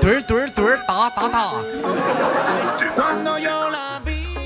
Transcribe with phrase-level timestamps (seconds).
[0.00, 1.52] 墩儿墩儿墩儿哒哒哒。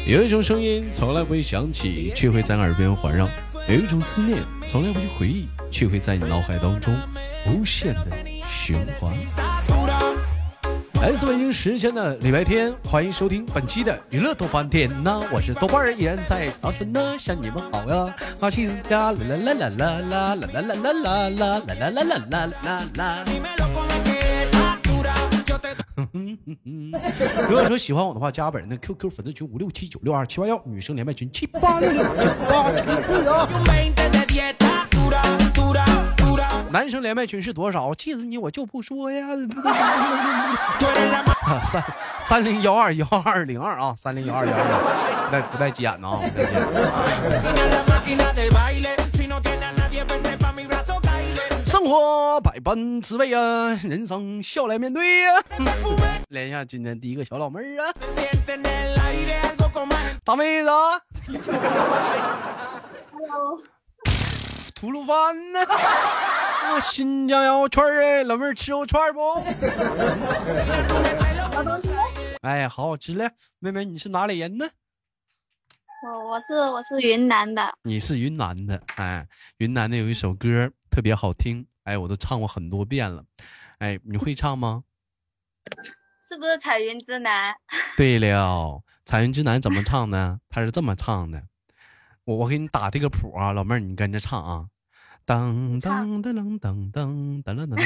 [0.07, 3.27] 有一种声音从来不会响起，却会在耳边环绕；
[3.69, 6.99] 有一种思念从来不去回忆，却会在你脑海当中
[7.47, 8.07] 无限的
[8.49, 9.15] 循环。
[11.03, 15.21] 来自北京时间的礼拜天，欢迎收听本期的娱乐多翻天呐！
[15.33, 18.15] 我是豆瓣儿，依然在长春呢，向你们好呀！
[18.39, 23.25] 啊，气死家啦啦啦啦啦啦啦啦啦啦啦啦啦啦啦啦啦！
[27.51, 33.49] 如果说喜欢我的话，加本人的 QQ 粉丝群五六七九六二七八幺，女生连麦群七八六六九八七四啊。
[36.73, 37.95] 男生连麦群是多少？
[37.95, 39.27] 气死你，我就不说呀。
[41.71, 41.85] 三
[42.17, 44.63] 三零幺二幺二零二啊，三零幺二幺二，
[45.27, 46.63] 不带不带急眼的啊，不带急眼。
[51.67, 55.33] 生活百般滋味啊，人生笑来面对呀。
[56.31, 57.93] 连一下今天第一个小老妹儿啊，
[60.25, 60.71] 大妹子。
[63.13, 63.61] Hello。
[64.75, 65.61] 吐鲁番呢？
[66.63, 69.21] 啊，新疆羊肉串哎，老妹儿吃肉串不？
[72.43, 74.71] 哎，好好吃嘞，妹妹你是哪里人呢？
[76.05, 77.75] 我我是我是云南的。
[77.83, 79.27] 你是云南的，哎，
[79.59, 83.25] 云南的有一首歌特别好听，哎，我都唱过很多遍了，
[83.79, 84.85] 哎，你会唱吗？
[86.23, 87.53] 是不是彩云之南？
[87.97, 90.39] 对了，彩云之南怎么唱呢？
[90.49, 91.43] 它是这么唱的，
[92.25, 94.69] 我我给你打这个谱啊，老妹儿你跟着唱啊。
[95.25, 97.77] 噔噔噔噔噔噔噔噔噔噔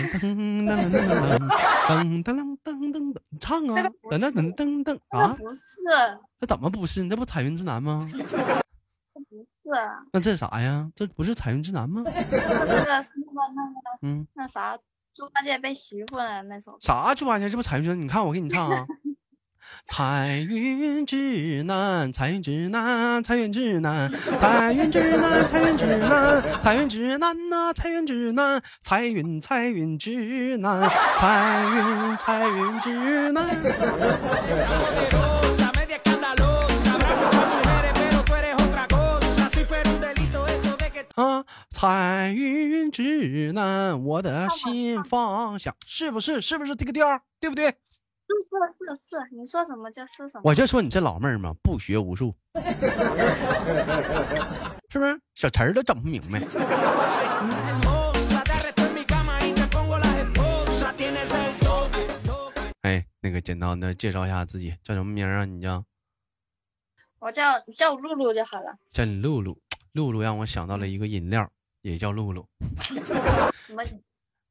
[0.67, 1.39] 噔噔噔
[1.87, 2.35] 噔噔噔
[2.65, 3.77] 噔噔噔，唱啊！
[4.11, 5.35] 噔噔噔噔噔啊！
[5.39, 5.63] 不是，
[6.41, 7.03] 那怎么不是？
[7.05, 8.07] 那不彩云之南吗？
[9.13, 9.81] 不是。
[10.13, 10.91] 那这啥呀？
[10.95, 12.03] 这不是彩云之南吗？
[12.07, 14.79] 那个是那个那个嗯，那啥，
[15.15, 16.79] 猪八戒背媳妇了那首。
[16.81, 17.51] 啥猪八戒？
[17.51, 18.01] 这不彩云之南？
[18.01, 18.87] 你看我给你唱啊。
[19.85, 24.11] 彩云之南，彩云之南，彩云之南，
[24.41, 30.89] 彩云之南，彩云之南，彩云之南呐，彩云之南，彩云彩云之南，
[31.19, 33.47] 彩云彩云之南。
[41.15, 46.43] 啊，彩云之南，我的心方向，是不是？
[46.43, 47.23] 是不是这个调？
[47.41, 47.75] 对不对？
[48.27, 50.43] 是是是是，你说什么就是什么。
[50.45, 52.35] 我就说你这老妹儿嘛，不学无术，
[54.91, 55.21] 是不是？
[55.35, 56.41] 小词儿都整不明白。
[62.83, 65.45] 哎，那个简单的介绍一下自己，叫什么名啊？
[65.45, 65.85] 你叫？
[67.21, 68.77] 我叫叫露露就好了。
[68.87, 69.59] 叫你露露，
[69.93, 71.49] 露露让我想到了一个饮料，
[71.83, 72.47] 也叫露露。
[72.81, 72.95] 什
[73.73, 73.83] 么？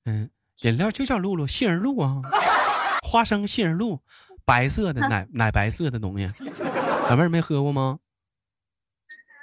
[0.05, 0.29] 嗯，
[0.61, 2.21] 饮料就叫露露，杏仁露啊。
[3.15, 4.01] 花生杏仁露，
[4.43, 6.29] 白色的 奶奶白色的东西，
[7.09, 7.99] 老妹儿没喝过吗？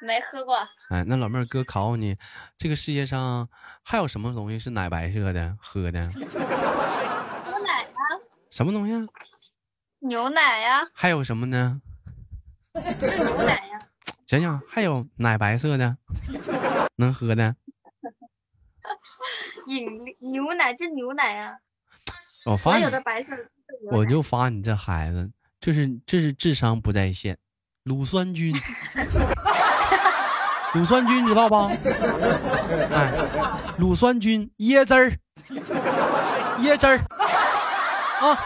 [0.02, 0.56] 没喝过。
[0.90, 2.18] 哎，那老妹儿哥考考你，
[2.58, 3.48] 这个世界上
[3.82, 6.06] 还有什么东西是奶白色的喝的？
[6.08, 6.28] 牛
[7.64, 8.20] 奶啊。
[8.50, 8.92] 什么东西？
[10.00, 10.82] 牛奶呀。
[10.94, 11.80] 还有什么呢？
[12.74, 13.78] 就牛奶呀。
[14.26, 15.96] 想想还有奶白色的
[16.96, 17.56] 能喝的？
[19.68, 21.58] 饮牛奶这牛奶呀。
[22.44, 23.36] 我发有的白色，
[23.90, 27.38] 我就发你这孩子，这是这是智商不在线，
[27.84, 28.54] 乳酸菌，
[30.74, 31.68] 乳酸菌知道吧？
[32.92, 33.12] 哎，
[33.78, 35.12] 乳酸菌椰汁儿，
[36.60, 36.98] 椰汁儿
[38.20, 38.38] 啊。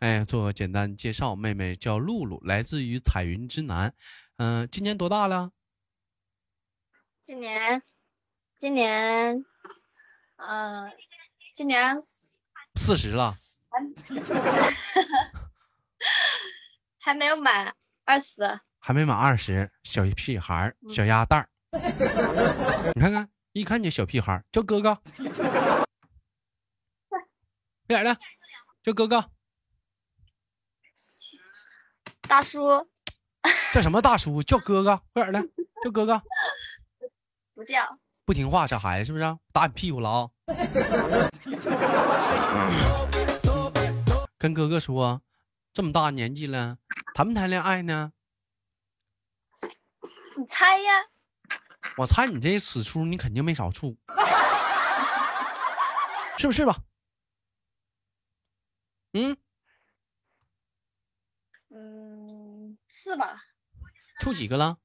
[0.00, 3.92] 哎，做个简单介绍，妹妹叫露露，来自于彩云之南，
[4.36, 5.50] 嗯，今年多大了？
[7.22, 7.82] 今年。
[8.58, 9.44] 今年，
[10.36, 10.92] 嗯，
[11.54, 11.96] 今年
[12.74, 13.32] 四十了，
[17.00, 17.74] 还没有满
[18.04, 21.48] 二十，还没满二十，小屁孩小鸭蛋儿，
[22.94, 24.94] 你看看，一看就小屁孩叫哥哥，
[27.08, 28.18] 快点的，
[28.82, 29.30] 叫哥哥，
[32.22, 32.86] 大叔，
[33.72, 34.42] 叫什么大叔？
[34.42, 35.48] 叫哥哥，快点的，
[35.82, 36.22] 叫哥哥，
[37.54, 37.88] 不叫。
[38.26, 39.38] 不听话，小孩子是不是？
[39.52, 40.28] 打你屁股了啊！
[44.36, 45.22] 跟哥哥说，
[45.72, 46.78] 这么大年纪了，
[47.14, 48.12] 谈不谈恋爱呢？
[50.36, 50.92] 你猜呀？
[51.98, 53.96] 我猜你这死处，你肯定没少处，
[56.36, 56.82] 是不是吧？
[59.12, 59.36] 嗯
[61.70, 62.76] 嗯。
[62.88, 63.40] 是吧？
[64.18, 64.78] 处几个了？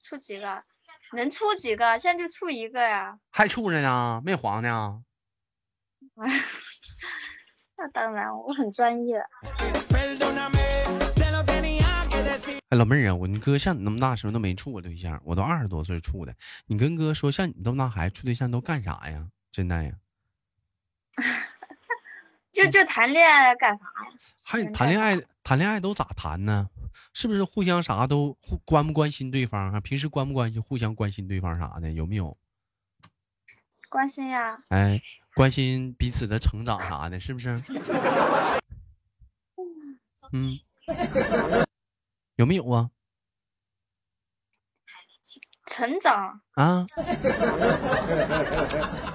[0.00, 0.62] 处几个？
[1.16, 1.98] 能处几个？
[1.98, 3.18] 现在就处一个呀。
[3.30, 5.02] 还处着呢，没黄呢。
[7.76, 9.18] 那当然，我很专业。
[12.68, 16.34] 哎，老妹儿啊，我你哥像你那么大时候都没处过对象，我都二十多岁处的。
[16.66, 19.28] 你跟哥说，像你这么大孩子处对象都干啥呀？
[19.50, 19.92] 真的呀？
[22.52, 24.12] 就就谈恋爱干啥呀？
[24.44, 25.20] 还谈恋爱？
[25.42, 26.68] 谈恋爱都咋谈呢？
[27.12, 29.80] 是不是互相啥都互关不关心对方啊？
[29.80, 30.60] 平时关不关心？
[30.62, 32.36] 互相关心对方啥的有没有？
[33.88, 34.62] 关心呀。
[34.68, 35.00] 哎，
[35.34, 37.50] 关心彼此的成长啥的，是不是？
[40.32, 40.58] 嗯。
[42.36, 42.90] 有没有啊？
[45.66, 46.84] 成长啊？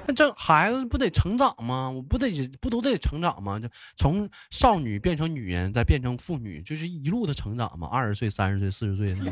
[0.08, 1.90] 那这孩子不得成长吗？
[1.90, 2.30] 我不得
[2.62, 3.60] 不都得成长吗？
[3.60, 7.88] 就从少女变成女人，再变成妇女，就是一路的成长吗。
[7.92, 9.32] 二十岁、三十岁、四十岁，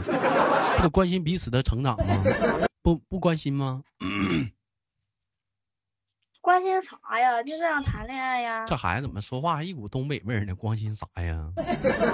[0.78, 2.24] 不得关心彼此的成长吗？
[2.82, 3.82] 不不关心吗？
[6.46, 7.42] 关心啥呀？
[7.42, 8.66] 就这样谈恋爱呀？
[8.68, 10.54] 这孩子怎么说话一股东北味儿呢？
[10.54, 11.44] 关心啥呀？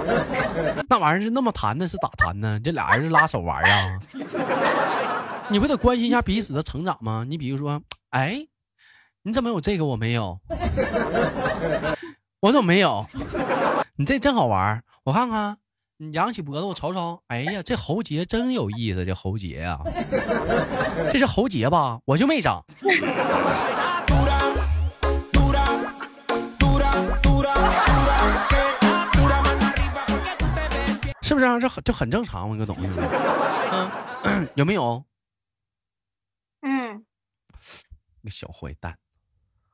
[0.88, 2.58] 那玩意儿是那么谈的，是咋谈呢？
[2.64, 3.98] 这俩人是拉手玩啊？
[5.52, 7.26] 你不得关心一下彼此的成长吗？
[7.28, 8.46] 你比如说，哎，
[9.22, 10.40] 你怎么有这个我没有？
[12.40, 13.04] 我怎么没有？
[13.96, 15.58] 你这真好玩，我看看。
[15.98, 17.20] 你扬起脖子，我瞅瞅。
[17.28, 19.78] 哎呀，这喉结真有意思，这喉结呀，
[21.10, 22.00] 这是喉结吧？
[22.06, 22.64] 我就没长。
[31.32, 31.46] 是不是？
[31.60, 32.56] 这很这很正常吗？
[32.58, 32.92] 这东西，
[34.24, 35.02] 嗯， 有没有？
[36.60, 37.02] 嗯，
[38.22, 38.98] 个小坏蛋，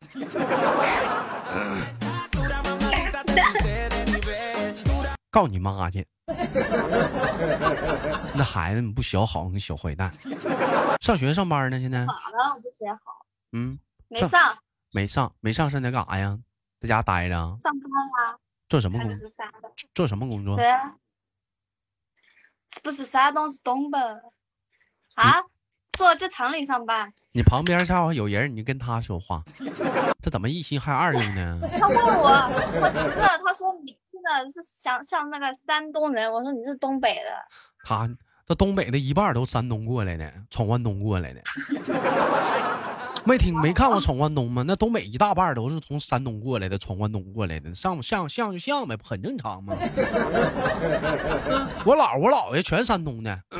[5.31, 6.07] 告你妈去！
[8.35, 10.13] 那孩子你不学好，你小坏蛋，
[11.01, 11.81] 上学上班呢？
[11.81, 12.55] 现在咋了？
[12.55, 13.27] 我不学好。
[13.51, 14.57] 嗯，没上，
[14.93, 16.39] 没上，没上，现在干啥呀？
[16.79, 17.35] 在家待着。
[17.61, 17.91] 上班
[18.25, 18.39] 啊。
[18.69, 19.29] 做什么工作？
[19.93, 20.55] 做什么工作？
[20.57, 20.95] 对啊。
[22.83, 23.99] 不是山东，是东北。
[25.15, 25.43] 啊，
[25.93, 27.13] 做在厂里上班。
[27.33, 29.43] 你旁边下午有人，你就跟他说话，
[30.23, 31.61] 这怎么一心害二用呢？
[31.81, 32.29] 他问我，
[32.81, 37.31] 我不是，他说你听的是像像那个山东人，我说你是东北的。
[37.85, 38.09] 他
[38.47, 41.43] 这东北的一半都山东过来的，闯关东过来的。
[43.25, 44.65] 没听没看过闯关东吗？
[44.67, 49.75] 那东北一大半都是从山东过来的，闯关东过来的，上像像就像呗，不很正常吗？
[51.85, 53.39] 我姥我姥爷全山东的，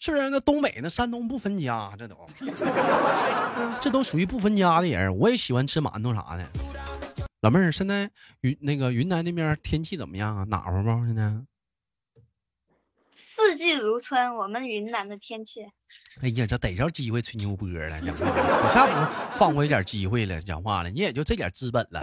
[0.00, 0.30] 是不是？
[0.30, 2.16] 那东北那山东不分家，这都，
[3.80, 5.14] 这都属于不分家的人。
[5.18, 6.44] 我也喜欢吃馒头啥的。
[7.40, 8.10] 老妹儿，现在
[8.40, 10.44] 云那个云南那边天气怎么样啊？
[10.48, 10.88] 暖和不？
[11.06, 11.32] 现在？
[13.16, 15.62] 四季如春，我们云南的天气。
[16.20, 18.26] 哎呀，这逮着机会吹牛波了，讲话，
[18.60, 22.00] 可下不放过一点机会了，讲话了，你也就这点资本了，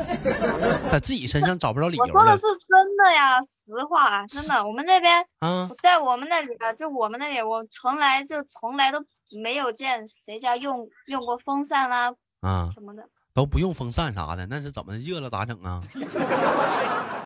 [0.90, 2.04] 在自己身上找不着理由。
[2.04, 4.66] 我说的是真的呀，实话，真的。
[4.66, 9.04] 我们那边，嗯，在我们那里的，就我们那里，我从来就从来都
[9.44, 13.04] 没有见谁家用用过风扇啦，啊，什么的
[13.34, 15.82] 都不用风扇啥的，那是怎么热了咋整啊？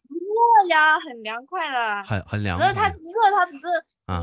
[0.68, 2.60] 呀，很凉快的，很很凉。
[2.60, 3.68] 只是它热，它只是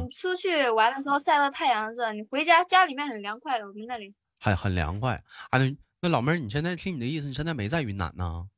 [0.02, 3.66] 你出去玩的时候晒到太阳热，你回家家里面很凉快的。
[3.66, 5.22] 我们那里很很凉快。
[5.50, 8.48] 啊，那那老妹儿，你现在听你的意思，你现在没在云南呢？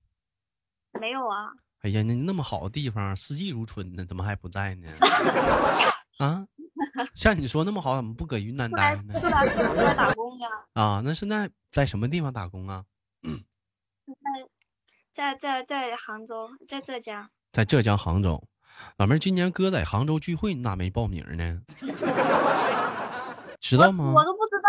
[1.00, 1.52] 没有啊。
[1.80, 4.88] 哎呀，那那么好的地方，四季如春呢，怎么还不在呢？
[6.18, 6.46] 啊，
[7.14, 9.12] 像你说那么好，怎么不搁云南待呢？
[9.12, 10.48] 出来出来打工呀。
[10.74, 12.84] 啊，那现在在什么地方打工啊？
[15.12, 17.30] 在在在在杭州，在浙江。
[17.54, 18.42] 在浙江杭州，
[18.96, 21.62] 老妹儿，今年哥在杭州聚会，你咋没报名呢？
[23.60, 24.12] 知道吗？
[24.12, 24.68] 我都不知道，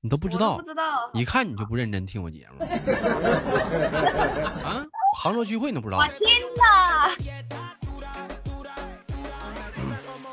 [0.00, 1.08] 你都不知道，不知道。
[1.14, 2.64] 一看你就不认真听我节目。
[4.66, 4.84] 啊，
[5.16, 5.98] 杭州聚会你都不知道？
[5.98, 7.14] 我听了，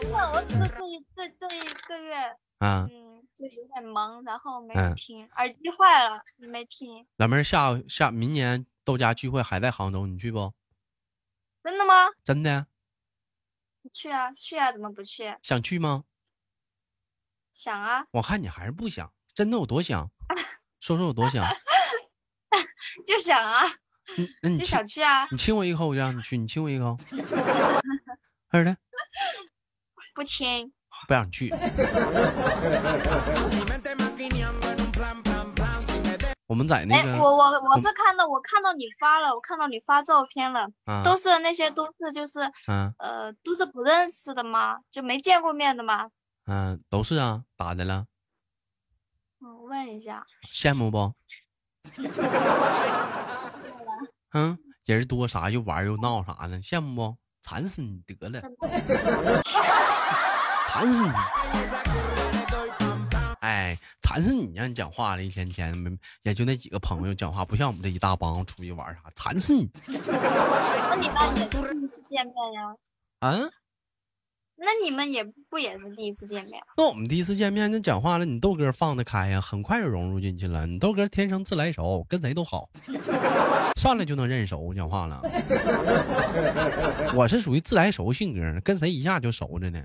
[0.01, 2.15] 真的，我只是这一这这一个月，
[2.57, 7.05] 啊，嗯，就有点忙，然后没听，耳机坏了，没听。
[7.17, 10.51] 老妹儿，下下明年豆家聚会还在杭州，你去不？
[11.63, 12.10] 真的吗？
[12.24, 12.67] 真的。
[13.93, 15.36] 去啊，去啊，怎么不去？
[15.41, 16.03] 想去吗？
[17.53, 18.05] 想啊。
[18.12, 19.12] 我看你还是不想。
[19.34, 20.12] 真的有多想？
[20.79, 21.46] 说说有多想？
[23.08, 23.65] 就想啊。
[24.17, 25.27] 嗯，那你就想去啊。
[25.32, 26.38] 你亲我一口，我就让你去。
[26.38, 26.96] 你亲我一口。
[28.50, 28.77] 二的。
[30.13, 30.72] 不亲。
[31.08, 31.50] 不想去。
[36.53, 44.77] 我们在那哎，个，我我我是看到我看到你发了，我看到你发照片了，啊都是那些都是就是嗯呃都是不认识的吗？
[44.91, 46.10] 就没见过面的吗？
[46.45, 48.05] 嗯，都是啊，咋的了？
[49.41, 51.12] 嗯，我问一下，羡慕不？
[54.33, 57.17] 嗯，人多啥又玩又闹啥的，羡慕不？
[57.41, 58.39] 馋死你得了，
[60.69, 62.23] 馋死你！
[63.43, 64.53] 哎，馋死你！
[64.55, 69.69] 让你讲话了，一天天没也就那几个朋友讲话，不像我们这一大帮出去玩啥，馋死你！
[69.91, 72.73] 那你们也是第一次见面呀？
[73.19, 73.38] 啊，
[74.55, 76.63] 那你们也不也是第一次见面？
[76.77, 80.65] 那我们第一次见面，那讲话了，你豆哥放得开呀，很快就融入进去了。
[80.65, 82.69] 你豆哥天生自来熟，跟谁都好，
[83.75, 85.21] 上来就能认熟，讲话了。
[87.13, 89.83] 我是属于自来熟性格，跟谁一下就熟着呢。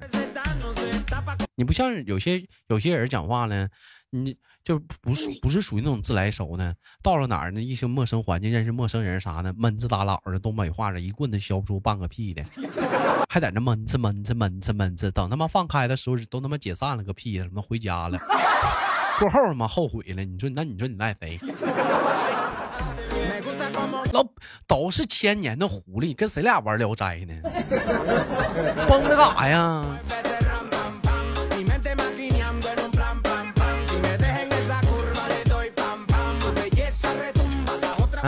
[1.55, 3.69] 你不像有些有些人讲话呢，
[4.11, 6.73] 你就不是不是属于那种自来熟呢，
[7.03, 12.45] 到了哪儿呢，一些陌生环境认识陌生人啥的，闷子打老的东北话的一棍子削不出半个屁的，
[13.29, 18.19] 还在那闷子闷子闷子闷子，等他妈放开的时候都他妈解散了个屁，他妈回家了，
[19.19, 21.39] 过后他妈后悔了，你说那你说你赖谁？
[24.13, 24.25] 老
[24.67, 27.35] 都是千年的狐狸，跟谁俩玩聊斋呢？
[28.89, 29.85] 绷着干啥呀？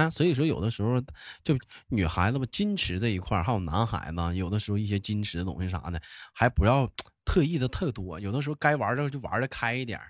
[0.01, 1.01] 啊，所以说有的时候
[1.43, 1.57] 就
[1.89, 6.01] 女孩子吧，矜持这一块儿，还有男孩子，有的时候一些矜持的东西啥的，
[6.33, 6.89] 还不要
[7.25, 8.19] 特意的特多。
[8.19, 10.01] 有的时候该玩的就玩的开一点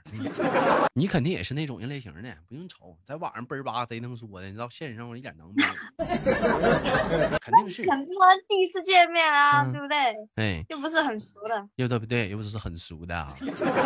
[0.94, 7.82] 你肯定也是那种人类型的，不用愁，在网上嘣儿吧贼能说的，你到现实生活一点能没有，肯定是。
[7.85, 9.97] 肯定啊，第一次见面啊，嗯对不对？
[10.37, 11.68] 哎，又不是很熟的。
[11.76, 12.28] 又对不对？
[12.30, 13.35] 又不是很熟的、啊。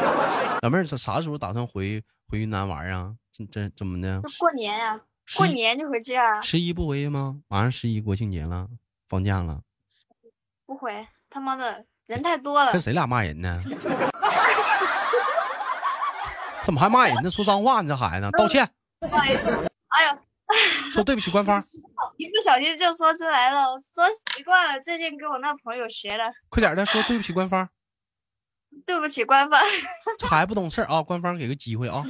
[0.62, 3.14] 老妹儿，啥啥时候打算回回云南玩啊？
[3.32, 4.22] 这这怎么的？
[4.38, 5.00] 过年呀、十
[5.36, 7.40] 过年就回去啊，十一不回去吗？
[7.48, 8.68] 马上十一国庆节了，
[9.08, 9.60] 放假了，
[10.66, 12.80] 不回，他妈的人太多了跟。
[12.80, 13.58] 谁俩骂人呢？
[16.64, 17.30] 怎么还骂人呢？
[17.30, 17.88] 说脏话呢？
[17.88, 18.68] 这孩子，道歉，
[19.00, 20.18] 不好意思，哎呦，
[20.90, 21.60] 说对不起官方，
[22.16, 24.04] 一不小心就说出来了，我说
[24.34, 27.68] 习惯了，最近跟我那朋友学的，快点的说对不起官方，
[28.86, 29.60] 对不起官方。
[30.18, 32.02] 这孩子不懂事儿啊，官方给个机会啊。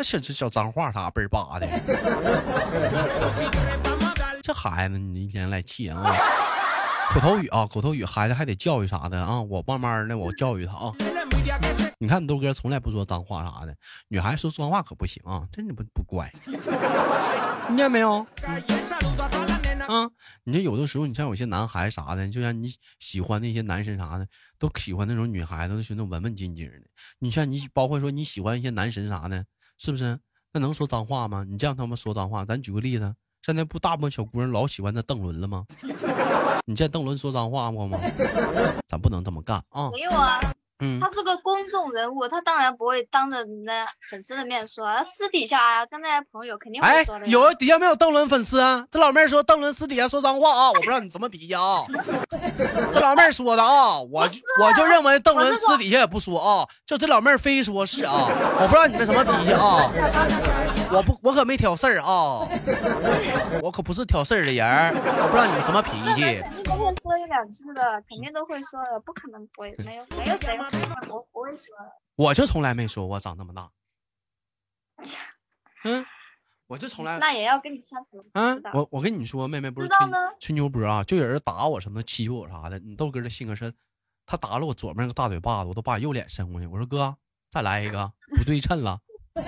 [0.00, 1.68] 那小这小脏话啥倍儿巴的，
[4.42, 6.16] 这孩子你一天来气人啊！
[7.10, 10.94] 口头语啊，口头语，孩子还得教育啥的啊，我慢慢的我教育他啊。
[11.98, 13.76] 你看你豆哥从来不说脏话啥的，
[14.08, 16.32] 女孩说脏话可不行啊，真的不不乖。
[16.40, 18.26] 听见没有？
[19.86, 20.08] 啊，
[20.44, 24.26] 你这有的时候，你像有些男孩啥的，就像你喜欢那些男神啥的，
[24.58, 26.78] 都喜欢那种女孩子，都是那种文文静静的。
[27.18, 29.44] 你像你，包括说你喜欢一些男神啥的，
[29.82, 30.18] 是不是？
[30.52, 31.42] 那能说脏话吗？
[31.48, 35.64] 你这样他们说脏话，咱举个例子，现在不大部分小姑娘老喜欢那邓伦了吗？
[36.66, 37.98] 你见邓伦说脏话过吗？
[38.88, 39.90] 咱不能这么干啊！
[39.92, 40.38] 没有啊，
[40.80, 48.84] 嗯他，是个公众人物，他当然不会当着人家粉丝的面说，他私底下啊跟那些朋友肯定哎会说的。，有底下没有邓伦粉丝啊？
[48.90, 51.82] 这老妹儿说邓伦私底下说脏话啊，我不知道你什么脾气啊。
[52.92, 58.28] 这老妹儿说的啊，我就我就认为邓伦私底下也不说啊，就这老妹儿非说是啊，
[58.60, 59.90] 我不知道你们什么脾气啊。
[60.92, 62.48] 我不，我可没挑事儿啊，
[63.62, 66.42] 我可不是挑事儿的人儿，我不知道你们什么脾气。
[66.64, 70.64] 都会说一两句的，肯定都会说的，不可能不会，没有没有谁会
[71.06, 71.92] 不不会说的。
[72.16, 73.70] 我就从来没说我长这么大，
[75.84, 76.04] 嗯，
[76.66, 78.24] 我就从来那也要跟你相处。
[78.32, 79.96] 嗯，我我跟你说，妹妹不是吹
[80.40, 82.78] 吹牛波啊，就有人打我什么欺负我啥的。
[82.80, 83.72] 你豆哥的性格是，
[84.26, 86.66] 他打了我左边那个大嘴巴子，我都把右脸伸过去。
[86.66, 87.16] 我说哥，
[87.50, 88.98] 再来一个，不对称了。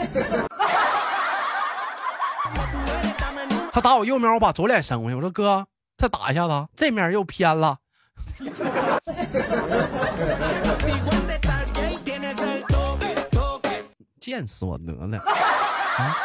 [3.72, 5.14] 他打我右面，我把左脸伸过去。
[5.14, 5.66] 我说哥，
[5.96, 7.78] 再打一下子，这面又偏了。
[14.20, 15.18] 贱死我得了！
[15.18, 16.16] 啊，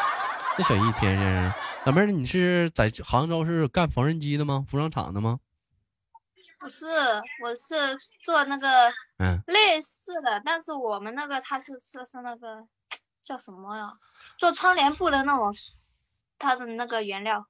[0.56, 1.54] 这小一天天，
[1.86, 4.64] 老妹儿，你是在杭州是干缝纫机的吗？
[4.68, 5.40] 服装厂的吗？
[6.60, 6.86] 不是，
[7.44, 12.66] 我是做那个嗯，类似的，但是我们那个他是是是那个
[13.24, 13.94] 叫什么呀？
[14.38, 15.52] 做窗帘布的那种，
[16.38, 17.48] 它的那个原料。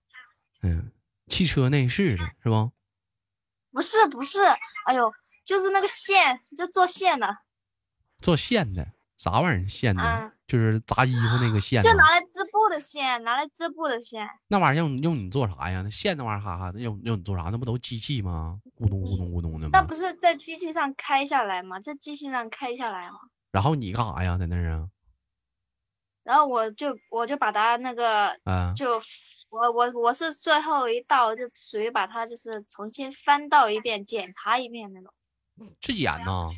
[0.62, 0.92] 嗯，
[1.28, 2.72] 汽车内饰的是吧？
[3.72, 4.40] 不是不是，
[4.86, 5.14] 哎呦，
[5.46, 7.38] 就是那个线，就做线的，
[8.20, 10.02] 做线的，啥玩意儿线的？
[10.02, 11.94] 啊就是扎衣服那个线就。
[11.96, 14.26] 拿来织布的线，拿来织布的线。
[14.48, 15.82] 那玩意儿用用你做啥呀？
[15.82, 17.50] 那线那玩意儿哈哈的用用你做啥？
[17.52, 18.62] 那不都机器吗？
[18.80, 19.72] 咕咚咕咚咕咚的吗？
[19.74, 21.82] 那不是在机器上开下来吗？
[21.82, 23.20] 在机器上开下来吗？
[23.52, 24.38] 然后你干啥呀？
[24.38, 24.88] 在那儿啊？
[26.28, 29.02] 然后我就我就把它那个啊，就
[29.50, 35.14] 我我我是最后一道，就属于把它就是重新翻到一遍，检查一遍那种。
[35.80, 36.50] 质检呢？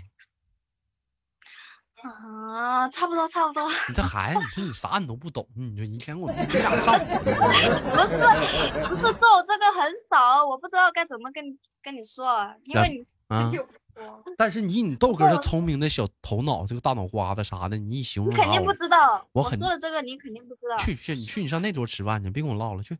[2.01, 3.69] 啊，差不多差不多。
[3.87, 7.29] 你这孩子，你说你啥你都不懂，你说一天我你俩上不
[8.07, 8.17] 是
[8.87, 13.47] 不是做这个很少，我不知道该怎么跟你跟你说，因为你啊！
[13.53, 13.63] 就
[14.37, 19.25] 但是以你豆哥这聪明的小头脑，这个大脑瓜子啥的，你一形容，你肯定不知道。
[19.31, 20.77] 我很说的这个你肯定不知道。
[20.77, 22.97] 去去，你去你上那桌吃饭去，别跟我唠了去。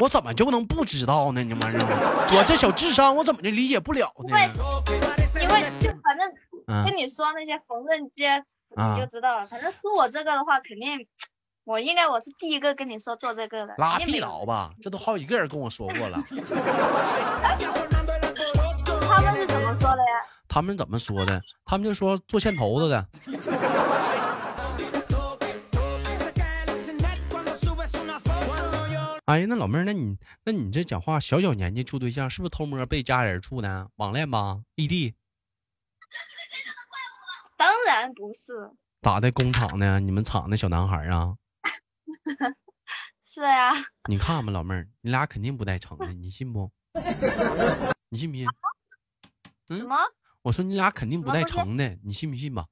[0.00, 1.42] 我怎么就能不知道呢？
[1.42, 4.36] 你妈的，我这小智商，我怎么就理解不了呢？
[5.40, 6.30] 因为就反正
[6.66, 9.46] 嗯跟你说那些缝纫机，啊你就知道了。
[9.46, 11.06] 反正说我这个的话，肯定
[11.64, 13.74] 我应该我是第一个跟你说做这个的。
[13.78, 16.18] 拉屁肯定没有倒吧，这都好几个人跟我说过了。
[19.08, 20.22] 他们是怎么说的呀？
[20.46, 21.40] 他们怎么说的？
[21.64, 23.08] 他们就说做线头子的。
[29.24, 33.88] 哎呀，那老妹儿，那你那你这讲话小小年纪处对象，是不是偷摸被家人处的？
[33.96, 34.60] 网恋吧？
[34.74, 35.14] 异地？
[37.56, 39.32] 当然不是，咋的？
[39.32, 40.00] 工厂呢？
[40.00, 41.36] 你们厂的小男孩啊？
[43.22, 43.72] 是呀，
[44.08, 46.70] 你看吧，老妹儿，你俩肯定不带成的，你信不？
[48.10, 48.46] 你信不信？
[49.68, 49.96] 嗯什么
[50.42, 52.66] 我说你俩肯定不带成的，你信不信吧？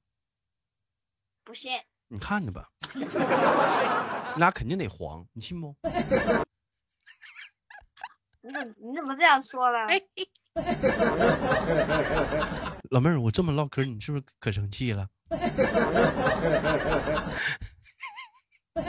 [1.43, 1.71] 不信？
[2.09, 3.03] 你看着吧，你
[4.39, 5.75] 俩肯定得黄，你信不？
[8.41, 9.77] 你怎你怎么这样说呢？
[9.89, 10.01] 哎
[12.89, 15.07] 老妹儿，我这么唠嗑，你是不是可生气了？
[18.73, 18.83] 反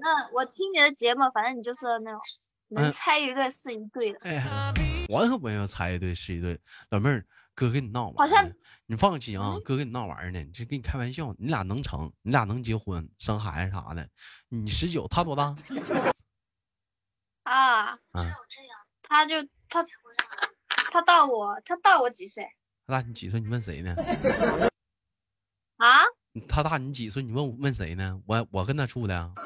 [0.00, 0.02] 正
[0.32, 2.20] 我听你的节目，反正你就是那种
[2.68, 4.18] 能嗯猜一对是一对的。
[4.22, 4.72] 哎呀，
[5.08, 6.58] 我可不要猜一对是一对。
[6.90, 8.50] 老妹儿，哥跟你闹好像，
[8.86, 14.08] 你放心啊，哥跟你闹玩儿呢，这跟你开玩笑，你俩能成，你俩能结婚生孩子啥的。
[14.48, 15.54] 你十九，他多大？
[17.44, 17.98] 啊，啊，
[19.02, 19.36] 他就
[19.68, 19.84] 他
[20.90, 22.44] 他大我他大我几岁
[22.86, 23.38] 他大你几岁？
[23.40, 23.94] 你问谁呢？
[25.78, 26.02] 啊？
[26.48, 27.22] 他大你几岁？
[27.22, 28.20] 你问问谁呢？
[28.26, 29.32] 我我跟他处的啊。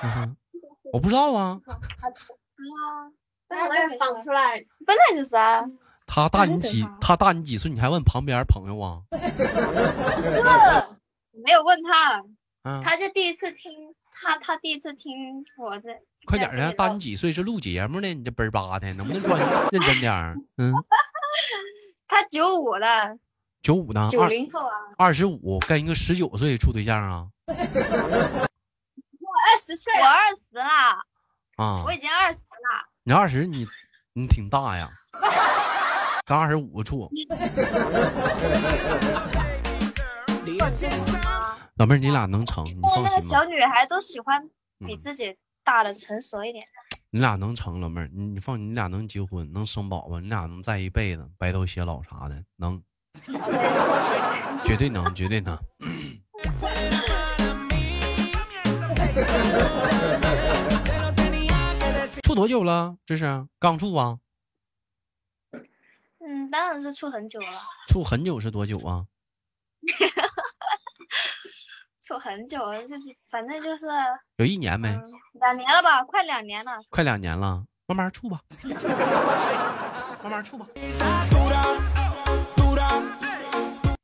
[0.00, 0.36] 嗯
[0.92, 1.60] 我不知道啊，
[3.98, 5.64] 放出来，本来就是啊，
[6.06, 6.86] 他大你几？
[7.00, 7.70] 他大你几岁？
[7.70, 9.02] 你还问旁边朋友啊？
[10.18, 10.30] 是
[11.44, 12.22] 没有问他，
[12.62, 15.88] 啊，他就第一次听他他第一次听我这，
[16.26, 17.32] 快点儿的，大你几岁？
[17.32, 18.08] 是录节目呢？
[18.12, 19.38] 你这倍儿巴的，能不能专
[19.70, 20.34] 认真点儿？
[20.56, 20.72] 嗯，
[22.08, 23.18] 他九五的，
[23.62, 24.08] 九五呢？
[24.10, 27.26] 九二零后啊，二十五跟一个十九岁处对象啊？
[27.46, 28.48] 我二
[29.58, 30.64] 十岁，我二十了，
[31.56, 33.66] 啊我，已经二十啦，你二十，你
[34.12, 34.88] 你挺大呀，
[36.24, 37.10] 刚二十五处。
[41.76, 43.44] 老妹儿，你俩能成，你放心吧那个小。
[43.44, 44.48] 女孩都喜欢
[44.86, 46.64] 比嗯自己大的成熟一点。
[47.10, 52.82] 你俩能成，老妹儿，你你放，你俩能结婚，能生宝宝，你俩能在一辈子，白头偕老啥的，能。
[54.64, 55.56] 绝对能，绝对能。
[62.28, 62.98] 处多久了？
[63.06, 64.18] 这是刚处啊？
[66.20, 67.50] 嗯，当然是处很久了，
[67.88, 69.06] 处很久是多久啊？
[71.98, 73.86] 处很久了，就是反正就是
[74.36, 74.90] 有一年没？
[74.90, 75.02] 嗯
[75.40, 76.72] 两年了吧，快两年了。
[76.90, 78.42] 快两年了，慢慢处吧，
[80.22, 80.66] 慢慢处吧。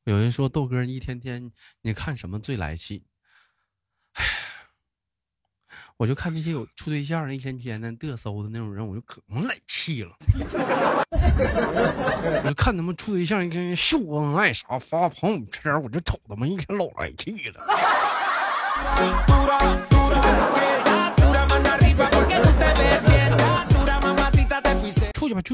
[0.04, 3.04] 有人说豆哥一天天你看什么最来气？
[5.96, 10.10] 我就看那些有处对象的一天天的嘚瑟的那种人，我就可能来气了。
[12.42, 17.64] 我就看他们处对象一天天秀恩爱啥发朋友圈，我就瞅他们一天老来气了。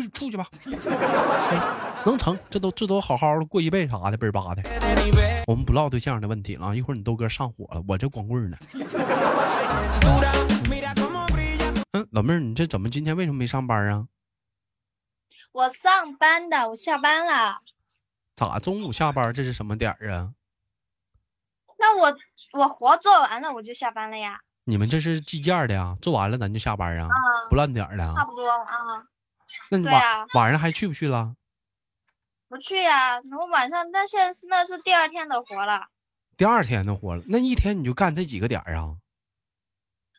[0.08, 0.74] 出去吧，嗯
[2.06, 4.62] 能成，这都这都好好的过一辈子啥的，倍儿巴的。
[5.46, 8.56] 我们不唠对象的问题了啊，一会儿你豆哥上火了，我这光棍呢。
[11.92, 14.06] 嗯，老妹儿，你这怎么今天为什么没上班啊？
[15.52, 17.58] 我上班的，我下班了。
[18.36, 19.34] 咋中午下班？
[19.34, 20.32] 这是什么点儿啊？
[21.78, 22.16] 那我
[22.52, 24.40] 我活做完了，我就下班了呀。
[24.64, 25.96] 你们这是计件的呀？
[26.00, 27.08] 做完了咱就下班啊？
[27.08, 28.14] 啊，不烂点儿的啊？
[28.16, 29.04] 差不多啊。
[29.70, 31.34] 那你晚、啊晚上还去不去了？
[32.48, 35.86] 不去呀，我晚上那现在是那是第二天的活了。
[36.36, 38.96] 第二天的活了，那一天你就干这几个点儿啊？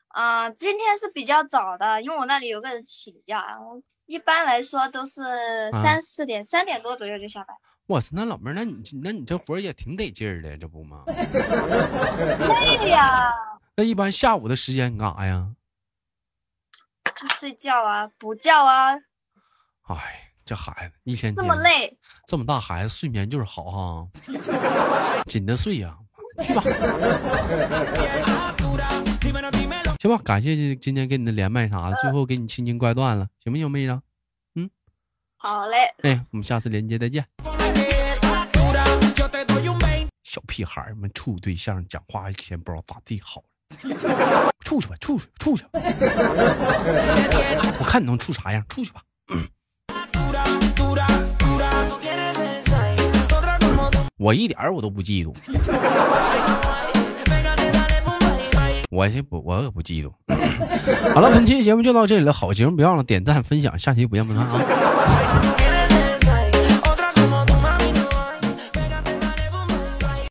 [0.08, 5.22] 啊、今天是比较早的，因为我那里有个人请假，我一般来说都是
[5.72, 7.56] 三四点、三点多左右就下班。
[7.88, 11.04] 我操，那老妹儿，那你那你这活儿也挺得劲儿的，这不吗？
[11.08, 13.32] 累呀，
[13.76, 15.56] 那一般下午的时间你干啥呀？
[17.16, 18.98] 就睡觉啊，补觉啊，
[19.96, 24.08] 哎，这孩子一天这天么累，这么大孩子睡眠就是好哈，
[25.28, 25.96] 紧着睡呀、
[26.42, 26.64] 去吧。
[30.00, 34.02] 行吧，感谢今今天跟你的连麦啥的，最后给你轻轻挂断了，行不行，妹子？
[34.56, 34.70] 嗯
[35.38, 37.26] 好嘞，哎，我们下次连接再见。
[40.24, 43.48] 小屁孩儿们处对象讲话一天不知道咋地好了，
[44.64, 45.70] 处去吧，处去，处去吧。
[47.80, 49.02] 我看你能处啥样，处去吧。
[54.22, 55.34] 我一点儿我都不嫉妒，
[58.92, 60.12] 我也不，我也不嫉妒。
[61.16, 65.74] 好了，本期节目就到这里了，好节目别忘了点赞分享，下期不见不散啊！